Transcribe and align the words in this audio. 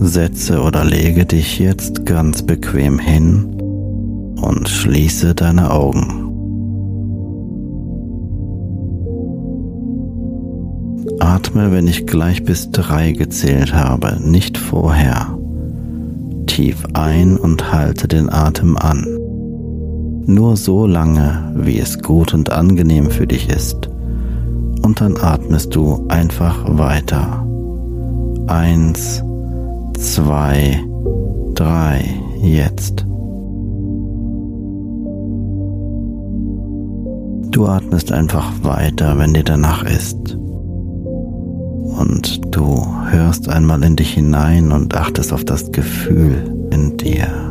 Setze 0.00 0.62
oder 0.62 0.84
lege 0.84 1.26
dich 1.26 1.58
jetzt 1.58 2.06
ganz 2.06 2.42
bequem 2.42 2.98
hin 2.98 3.58
und 4.40 4.68
schließe 4.68 5.34
deine 5.34 5.70
Augen. 5.72 6.24
Atme, 11.18 11.72
wenn 11.72 11.88
ich 11.88 12.06
gleich 12.06 12.44
bis 12.44 12.70
drei 12.70 13.10
gezählt 13.10 13.74
habe, 13.74 14.18
nicht 14.22 14.56
vorher. 14.56 15.36
Tief 16.46 16.86
ein 16.94 17.36
und 17.36 17.72
halte 17.72 18.06
den 18.06 18.32
Atem 18.32 18.76
an. 18.76 19.04
Nur 20.26 20.56
so 20.56 20.86
lange, 20.86 21.52
wie 21.56 21.78
es 21.80 22.00
gut 22.02 22.34
und 22.34 22.50
angenehm 22.50 23.10
für 23.10 23.26
dich 23.26 23.48
ist. 23.48 23.88
Und 24.82 25.00
dann 25.00 25.16
atmest 25.16 25.74
du 25.74 26.06
einfach 26.08 26.78
weiter. 26.78 27.44
Eins, 28.46 29.22
zwei, 29.98 30.82
drei, 31.54 32.04
jetzt. 32.40 33.04
Du 37.50 37.66
atmest 37.66 38.12
einfach 38.12 38.52
weiter, 38.62 39.18
wenn 39.18 39.34
dir 39.34 39.42
danach 39.42 39.82
ist. 39.84 40.36
Und 41.98 42.40
du 42.54 42.86
hörst 43.10 43.48
einmal 43.48 43.82
in 43.82 43.96
dich 43.96 44.14
hinein 44.14 44.70
und 44.70 44.94
achtest 44.96 45.32
auf 45.32 45.44
das 45.44 45.72
Gefühl 45.72 46.54
in 46.70 46.96
dir. 46.96 47.47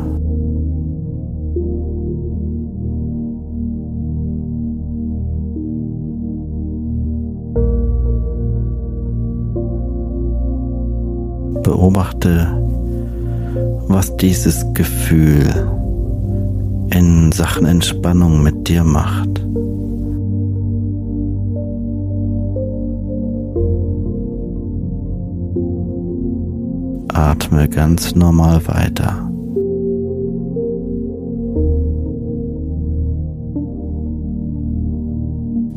Beobachte, 11.68 12.46
was 13.88 14.16
dieses 14.16 14.64
Gefühl 14.72 15.44
in 16.94 17.30
Sachen 17.30 17.66
Entspannung 17.66 18.42
mit 18.42 18.66
dir 18.68 18.84
macht. 18.84 19.28
Atme 27.12 27.68
ganz 27.68 28.14
normal 28.14 28.66
weiter. 28.66 29.30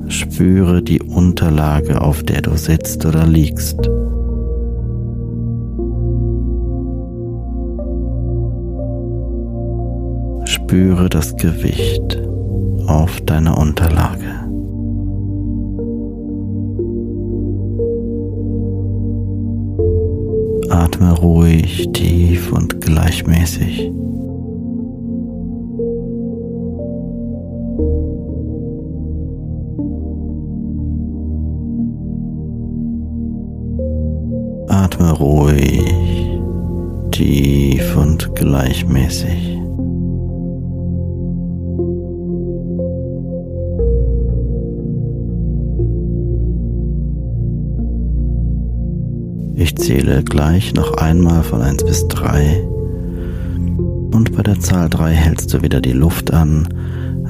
Spüre 0.07 0.81
die 0.81 1.01
Unterlage, 1.01 1.99
auf 1.99 2.23
der 2.23 2.41
du 2.41 2.55
sitzt 2.55 3.05
oder 3.05 3.25
liegst. 3.25 3.89
Spüre 10.71 11.09
das 11.09 11.35
Gewicht 11.35 12.17
auf 12.87 13.19
deiner 13.25 13.57
Unterlage. 13.57 14.23
Atme 20.69 21.11
ruhig, 21.19 21.89
tief 21.91 22.53
und 22.53 22.79
gleichmäßig. 22.79 23.91
Atme 34.69 35.11
ruhig, 35.19 35.83
tief 37.11 37.97
und 37.97 38.33
gleichmäßig. 38.35 39.50
Ich 49.61 49.75
zähle 49.75 50.23
gleich 50.23 50.73
noch 50.73 50.95
einmal 50.95 51.43
von 51.43 51.61
1 51.61 51.83
bis 51.83 52.07
3 52.07 52.63
und 54.11 54.35
bei 54.35 54.41
der 54.41 54.59
Zahl 54.59 54.89
3 54.89 55.13
hältst 55.13 55.53
du 55.53 55.61
wieder 55.61 55.81
die 55.81 55.91
Luft 55.91 56.33
an, 56.33 56.67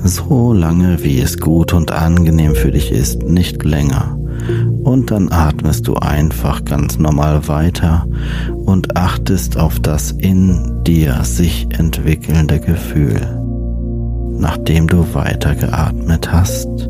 so 0.05 0.53
lange 0.53 1.03
wie 1.03 1.19
es 1.19 1.39
gut 1.39 1.73
und 1.73 1.91
angenehm 1.91 2.55
für 2.55 2.71
dich 2.71 2.89
ist, 2.89 3.23
nicht 3.23 3.65
länger. 3.65 4.17
Und 4.81 5.11
dann 5.11 5.29
atmest 5.29 5.89
du 5.89 5.95
einfach 5.95 6.63
ganz 6.63 6.97
normal 6.97 7.49
weiter 7.49 8.07
und 8.65 8.95
achtest 8.95 9.57
auf 9.57 9.81
das 9.81 10.11
in 10.11 10.85
dir 10.85 11.25
sich 11.25 11.67
entwickelnde 11.77 12.61
Gefühl, 12.61 13.19
nachdem 14.39 14.87
du 14.87 15.13
weiter 15.13 15.53
geatmet 15.53 16.31
hast 16.31 16.87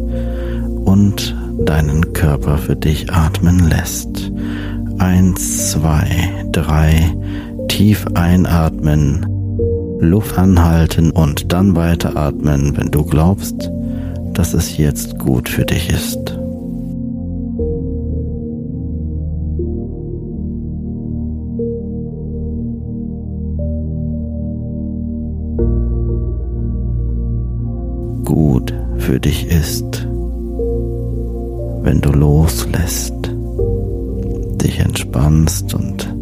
und 0.86 1.36
deinen 1.66 2.14
Körper 2.14 2.60
für 2.60 2.76
dich 2.76 3.12
atmen 3.12 3.68
lässt. 3.68 4.32
Eins, 5.02 5.72
zwei, 5.72 6.30
drei, 6.52 7.12
tief 7.68 8.06
einatmen, 8.14 9.26
Luft 10.00 10.38
anhalten 10.38 11.10
und 11.10 11.52
dann 11.52 11.76
weiteratmen, 11.76 12.78
wenn 12.78 12.92
du 12.92 13.04
glaubst, 13.04 13.72
dass 14.34 14.54
es 14.54 14.78
jetzt 14.78 15.18
gut 15.18 15.50
für 15.50 15.66
dich 15.66 15.90
ist. 15.90 16.38
Gut 28.24 28.72
für 28.98 29.20
dich 29.20 29.48
ist, 29.48 30.08
wenn 31.82 32.02
du 32.02 32.12
loslässt, 32.12 33.32
dich 34.64 34.80
entspannst 34.80 35.74
und 35.74 36.14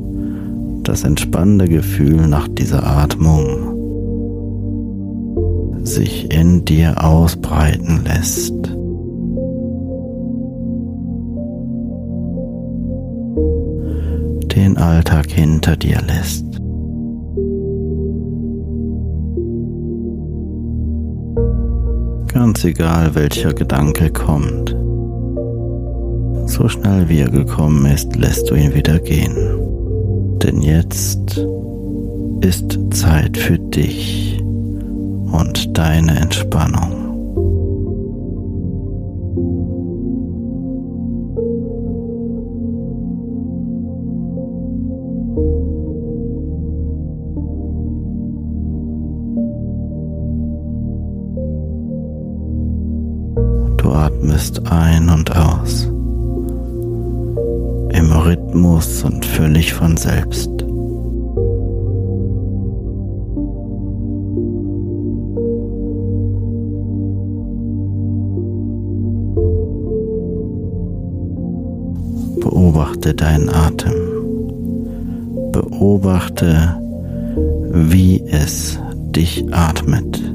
das 0.83 1.03
entspannende 1.03 1.67
Gefühl 1.67 2.27
nach 2.27 2.47
dieser 2.47 2.85
Atmung 2.85 3.75
sich 5.83 6.31
in 6.33 6.65
dir 6.65 7.03
ausbreiten 7.03 8.03
lässt. 8.05 8.53
Den 14.55 14.77
Alltag 14.77 15.29
hinter 15.29 15.77
dir 15.77 16.01
lässt. 16.01 16.45
Ganz 22.33 22.63
egal, 22.63 23.15
welcher 23.15 23.53
Gedanke 23.53 24.11
kommt. 24.11 24.75
So 26.49 26.67
schnell 26.67 27.07
wie 27.07 27.19
er 27.19 27.29
gekommen 27.29 27.85
ist, 27.85 28.15
lässt 28.15 28.49
du 28.49 28.55
ihn 28.55 28.73
wieder 28.73 28.97
gehen. 28.99 29.35
Denn 30.39 30.63
jetzt 30.63 31.37
ist 32.41 32.79
Zeit 32.89 33.37
für 33.37 33.59
dich 33.59 34.41
und 35.31 35.77
deine 35.77 36.19
Entspannung. 36.19 36.95
Du 53.77 53.91
atmest 53.91 54.61
ein 54.71 55.09
und 55.09 55.35
aus 55.35 55.89
Rhythmus 58.29 59.03
und 59.03 59.25
völlig 59.25 59.73
von 59.73 59.97
selbst. 59.97 60.51
Beobachte 72.39 73.15
deinen 73.15 73.49
Atem. 73.49 73.95
Beobachte, 75.51 76.75
wie 77.71 78.21
es 78.27 78.77
dich 79.15 79.43
atmet. 79.51 80.28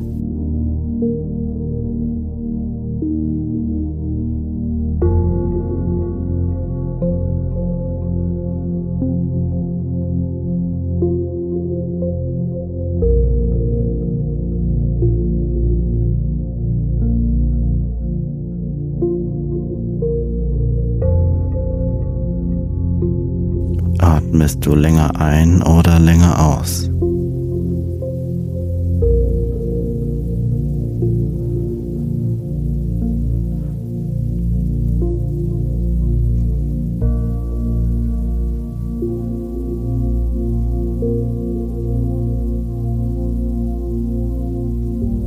Atmest 24.44 24.67
du 24.67 24.75
länger 24.75 25.19
ein 25.19 25.62
oder 25.62 25.99
länger 25.99 26.38
aus. 26.38 26.91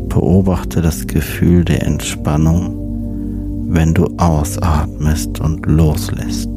Beobachte 0.10 0.84
das 0.84 1.08
Gefühl 1.08 1.66
der 1.66 1.88
Entspannung, 1.88 3.66
wenn 3.70 3.96
du 3.96 4.06
ausatmest 4.18 5.40
und 5.40 5.66
loslässt. 5.66 6.57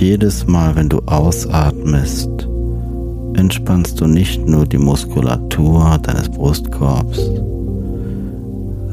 Jedes 0.00 0.46
Mal, 0.46 0.76
wenn 0.76 0.88
du 0.88 1.00
ausatmest, 1.06 2.30
entspannst 3.34 4.00
du 4.00 4.06
nicht 4.06 4.46
nur 4.46 4.66
die 4.66 4.78
Muskulatur 4.78 5.98
deines 6.02 6.30
Brustkorbs, 6.30 7.18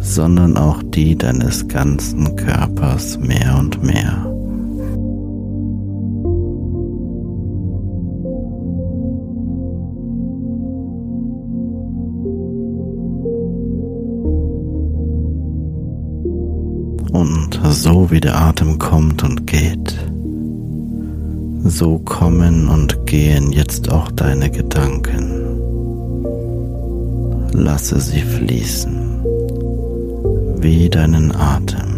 sondern 0.01 0.57
auch 0.57 0.83
die 0.83 1.15
deines 1.15 1.67
ganzen 1.67 2.35
Körpers 2.35 3.17
mehr 3.19 3.57
und 3.57 3.81
mehr. 3.83 4.25
Und 17.11 17.59
so 17.69 18.11
wie 18.11 18.19
der 18.19 18.39
Atem 18.39 18.77
kommt 18.77 19.23
und 19.23 19.47
geht, 19.47 19.97
so 21.63 21.99
kommen 21.99 22.67
und 22.69 23.05
gehen 23.05 23.51
jetzt 23.51 23.89
auch 23.91 24.11
deine 24.11 24.49
Gedanken. 24.49 25.37
Lasse 27.53 27.99
sie 27.99 28.21
fließen, 28.21 29.23
wie 30.59 30.89
deinen 30.89 31.35
Atem. 31.35 31.97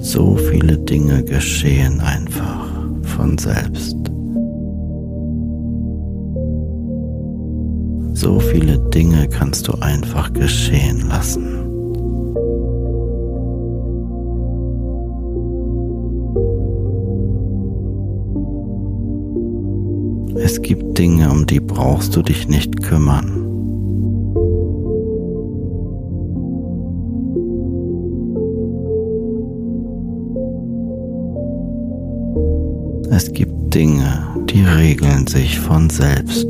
So 0.00 0.36
viele 0.36 0.78
Dinge 0.78 1.22
geschehen 1.22 2.00
einfach 2.00 2.66
von 3.02 3.36
selbst. 3.36 3.96
So 8.20 8.40
viele 8.40 8.80
Dinge 8.80 9.28
kannst 9.28 9.68
du 9.68 9.74
einfach 9.80 10.32
geschehen 10.32 11.06
lassen. 11.08 11.44
Es 20.34 20.60
gibt 20.60 20.98
Dinge, 20.98 21.30
um 21.30 21.46
die 21.46 21.60
brauchst 21.60 22.16
du 22.16 22.22
dich 22.22 22.48
nicht 22.48 22.82
kümmern. 22.82 23.44
Es 33.12 33.32
gibt 33.32 33.72
Dinge, 33.72 34.26
die 34.50 34.64
regeln 34.64 35.28
sich 35.28 35.60
von 35.60 35.88
selbst. 35.88 36.48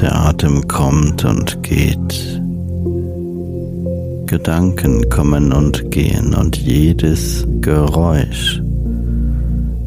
Der 0.00 0.14
Atem 0.14 0.68
kommt 0.68 1.24
und 1.24 1.60
geht. 1.64 2.40
Gedanken 4.26 5.08
kommen 5.08 5.52
und 5.52 5.90
gehen 5.90 6.34
und 6.34 6.56
jedes 6.56 7.44
Geräusch, 7.60 8.62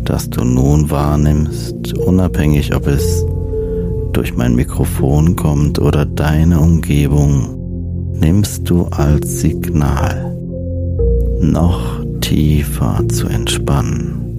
das 0.03 0.29
du 0.29 0.43
nun 0.43 0.89
wahrnimmst, 0.89 1.93
unabhängig 1.97 2.75
ob 2.75 2.87
es 2.87 3.25
durch 4.11 4.35
mein 4.35 4.55
Mikrofon 4.55 5.37
kommt 5.37 5.79
oder 5.79 6.05
deine 6.05 6.59
Umgebung, 6.59 8.11
nimmst 8.19 8.69
du 8.69 8.87
als 8.87 9.39
Signal, 9.39 10.35
noch 11.39 12.03
tiefer 12.19 13.01
zu 13.07 13.27
entspannen. 13.27 14.30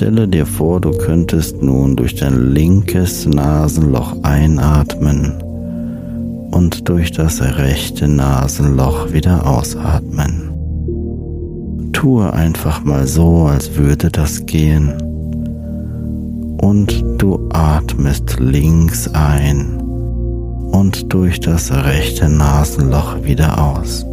Stelle 0.00 0.26
dir 0.26 0.46
vor, 0.46 0.80
du 0.80 0.92
könntest 0.92 1.62
nun 1.62 1.94
durch 1.94 2.14
dein 2.14 2.54
linkes 2.54 3.26
Nasenloch 3.26 4.16
einatmen 4.22 5.34
und 6.52 6.88
durch 6.88 7.12
das 7.12 7.42
rechte 7.42 8.08
Nasenloch 8.08 9.12
wieder 9.12 9.46
ausatmen. 9.46 10.52
Tue 11.92 12.32
einfach 12.32 12.82
mal 12.82 13.06
so, 13.06 13.44
als 13.44 13.76
würde 13.76 14.08
das 14.10 14.46
gehen. 14.46 14.94
Und 16.62 17.04
du 17.18 17.50
atmest 17.52 18.40
links 18.40 19.06
ein 19.12 19.82
und 20.72 21.12
durch 21.12 21.40
das 21.40 21.70
rechte 21.70 22.30
Nasenloch 22.30 23.22
wieder 23.22 23.62
aus. 23.62 24.06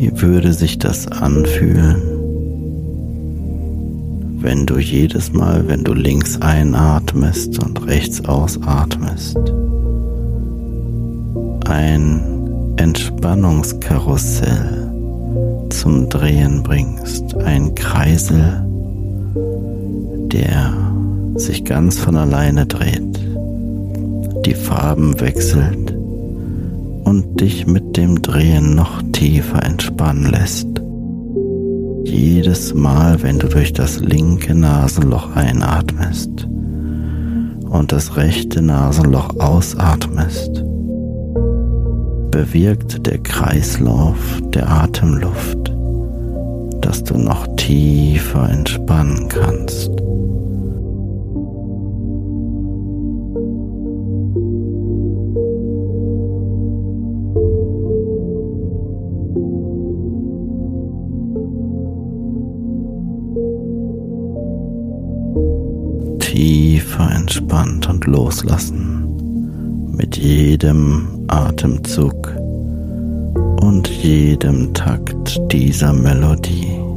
Wie 0.00 0.22
würde 0.22 0.52
sich 0.52 0.78
das 0.78 1.08
anfühlen, 1.08 2.00
wenn 4.40 4.64
du 4.64 4.78
jedes 4.78 5.32
Mal, 5.32 5.66
wenn 5.66 5.82
du 5.82 5.92
links 5.92 6.40
einatmest 6.40 7.58
und 7.58 7.84
rechts 7.84 8.24
ausatmest, 8.24 9.36
ein 11.66 12.20
Entspannungskarussell 12.76 14.92
zum 15.70 16.08
Drehen 16.08 16.62
bringst, 16.62 17.34
ein 17.38 17.74
Kreisel, 17.74 18.64
der 20.32 20.74
sich 21.34 21.64
ganz 21.64 21.98
von 21.98 22.16
alleine 22.16 22.66
dreht, 22.66 23.18
die 24.46 24.54
Farben 24.54 25.18
wechselt 25.18 25.87
und 27.08 27.40
dich 27.40 27.66
mit 27.66 27.96
dem 27.96 28.20
Drehen 28.20 28.74
noch 28.74 29.02
tiefer 29.12 29.64
entspannen 29.64 30.30
lässt. 30.30 30.68
Jedes 32.04 32.74
Mal, 32.74 33.22
wenn 33.22 33.38
du 33.38 33.48
durch 33.48 33.72
das 33.72 33.98
linke 34.00 34.54
Nasenloch 34.54 35.34
einatmest 35.34 36.46
und 37.70 37.92
das 37.92 38.16
rechte 38.18 38.60
Nasenloch 38.60 39.40
ausatmest, 39.40 40.62
bewirkt 42.30 43.06
der 43.06 43.18
Kreislauf 43.18 44.18
der 44.52 44.68
Atemluft, 44.68 45.72
dass 46.82 47.04
du 47.04 47.16
noch 47.16 47.46
tiefer 47.56 48.50
entspannen 48.50 49.28
kannst. 49.28 49.97
Tiefer 66.28 67.10
entspannt 67.10 67.88
und 67.88 68.04
loslassen 68.04 69.08
mit 69.96 70.18
jedem 70.18 71.24
Atemzug 71.26 72.34
und 73.62 73.88
jedem 73.88 74.74
Takt 74.74 75.40
dieser 75.50 75.94
Melodie. 75.94 76.87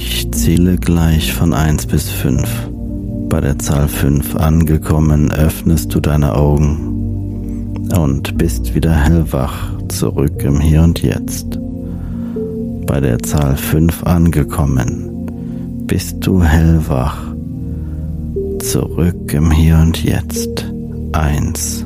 Ich 0.00 0.30
zähle 0.30 0.76
gleich 0.76 1.32
von 1.32 1.52
1 1.52 1.86
bis 1.86 2.08
5. 2.08 2.70
Bei 3.28 3.40
der 3.40 3.58
Zahl 3.58 3.88
5 3.88 4.36
angekommen, 4.36 5.32
öffnest 5.32 5.92
du 5.92 5.98
deine 5.98 6.36
Augen 6.36 7.74
und 7.98 8.38
bist 8.38 8.76
wieder 8.76 8.94
hellwach, 8.94 9.72
zurück 9.88 10.44
im 10.44 10.60
Hier 10.60 10.84
und 10.84 11.02
Jetzt. 11.02 11.58
Bei 12.86 13.00
der 13.00 13.18
Zahl 13.18 13.56
5 13.56 14.04
angekommen, 14.04 15.26
bist 15.88 16.24
du 16.24 16.44
hellwach, 16.44 17.18
zurück 18.60 19.34
im 19.34 19.50
Hier 19.50 19.78
und 19.78 20.04
Jetzt. 20.04 20.72
1. 21.10 21.84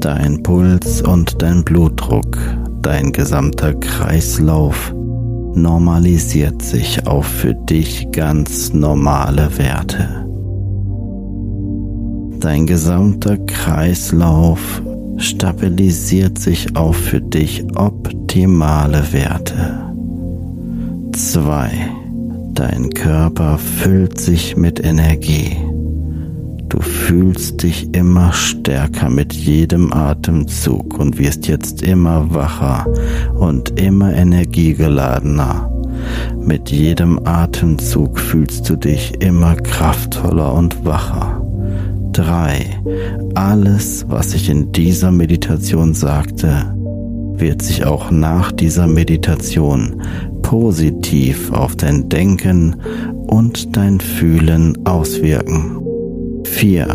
Dein 0.00 0.42
Puls 0.42 1.02
und 1.02 1.42
dein 1.42 1.62
Blutdruck, 1.62 2.38
dein 2.80 3.12
gesamter 3.12 3.74
Kreislauf, 3.74 4.94
normalisiert 5.62 6.62
sich 6.62 7.06
auf 7.06 7.26
für 7.26 7.54
dich 7.54 8.08
ganz 8.12 8.72
normale 8.72 9.56
Werte. 9.58 10.26
Dein 12.40 12.66
gesamter 12.66 13.36
Kreislauf 13.38 14.82
stabilisiert 15.16 16.38
sich 16.38 16.76
auf 16.76 16.96
für 16.96 17.20
dich 17.20 17.64
optimale 17.76 19.12
Werte. 19.12 19.92
2. 21.12 21.70
Dein 22.54 22.90
Körper 22.90 23.58
füllt 23.58 24.18
sich 24.20 24.56
mit 24.56 24.84
Energie. 24.84 25.56
Du 26.68 26.80
fühlst 26.80 27.62
dich 27.62 27.94
immer 27.94 28.32
stärker 28.32 29.08
mit 29.08 29.32
jedem 29.32 29.92
Atemzug 29.92 30.98
und 30.98 31.18
wirst 31.18 31.48
jetzt 31.48 31.82
immer 31.82 32.34
wacher 32.34 32.86
und 33.34 33.80
immer 33.80 34.12
energiegeladener. 34.12 35.70
Mit 36.40 36.70
jedem 36.70 37.20
Atemzug 37.24 38.18
fühlst 38.18 38.68
du 38.68 38.76
dich 38.76 39.20
immer 39.20 39.56
kraftvoller 39.56 40.52
und 40.52 40.84
wacher. 40.84 41.42
3. 42.12 42.66
Alles, 43.34 44.04
was 44.08 44.34
ich 44.34 44.50
in 44.50 44.72
dieser 44.72 45.10
Meditation 45.10 45.94
sagte, 45.94 46.74
wird 47.36 47.62
sich 47.62 47.86
auch 47.86 48.10
nach 48.10 48.52
dieser 48.52 48.86
Meditation 48.86 50.02
positiv 50.42 51.52
auf 51.52 51.76
dein 51.76 52.08
Denken 52.08 52.76
und 53.26 53.76
dein 53.76 54.00
Fühlen 54.00 54.76
auswirken. 54.86 55.77
4. 56.58 56.88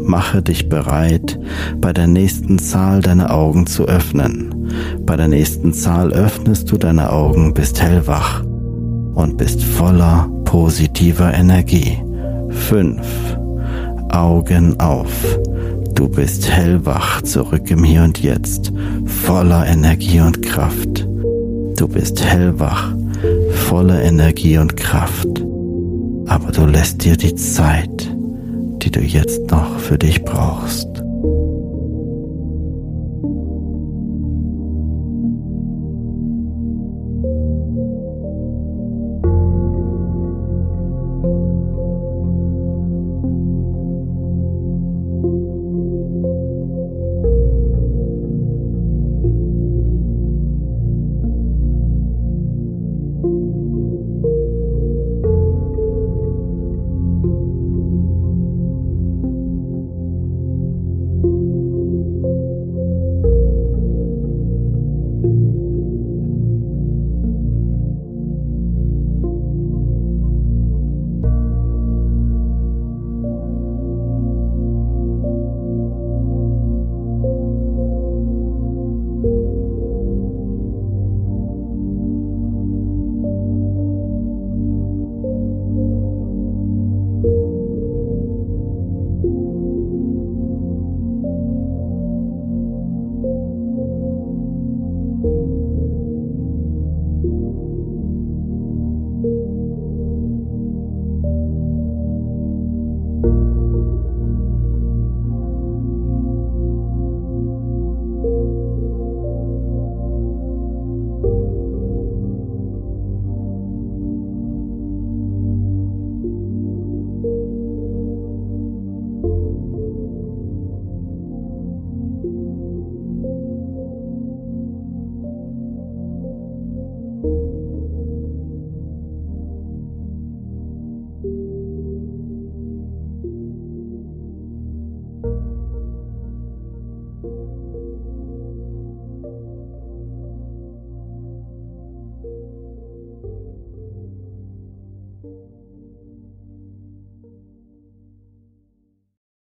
Mache 0.00 0.40
dich 0.40 0.70
bereit, 0.70 1.38
bei 1.82 1.92
der 1.92 2.06
nächsten 2.06 2.58
Zahl 2.58 3.02
deine 3.02 3.28
Augen 3.28 3.66
zu 3.66 3.84
öffnen. 3.84 4.72
Bei 5.04 5.18
der 5.18 5.28
nächsten 5.28 5.74
Zahl 5.74 6.14
öffnest 6.14 6.72
du 6.72 6.78
deine 6.78 7.12
Augen, 7.12 7.52
bist 7.52 7.82
hellwach 7.82 8.42
und 9.14 9.36
bist 9.36 9.62
voller 9.62 10.30
positiver 10.46 11.34
Energie. 11.34 11.98
5. 12.48 12.96
Augen 14.12 14.80
auf. 14.80 15.10
Du 15.94 16.08
bist 16.08 16.50
hellwach, 16.50 17.20
zurück 17.20 17.70
im 17.70 17.84
Hier 17.84 18.02
und 18.02 18.22
Jetzt, 18.22 18.72
voller 19.04 19.66
Energie 19.66 20.20
und 20.20 20.40
Kraft. 20.40 21.06
Du 21.76 21.86
bist 21.86 22.24
hellwach, 22.24 22.94
voller 23.68 24.00
Energie 24.00 24.56
und 24.56 24.74
Kraft. 24.74 25.44
Aber 26.28 26.50
du 26.50 26.64
lässt 26.64 27.04
dir 27.04 27.18
die 27.18 27.34
Zeit 27.34 28.15
die 28.82 28.90
du 28.90 29.00
jetzt 29.00 29.50
noch 29.50 29.78
für 29.78 29.98
dich 29.98 30.22
brauchst. 30.24 30.95